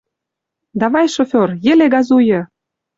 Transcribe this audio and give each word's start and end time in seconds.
Давай, 0.81 1.05
шофер, 1.15 1.49
йӹле 1.65 1.87
газуйы! 1.93 2.41